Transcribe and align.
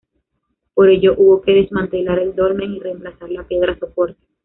Por 0.73 0.89
ello, 0.89 1.13
hubo 1.15 1.43
que 1.43 1.51
desmantelar 1.53 2.17
el 2.17 2.33
dolmen 2.33 2.73
y 2.73 2.79
reemplazar 2.79 3.29
la 3.29 3.43
piedra 3.43 3.77
soporte. 3.77 4.17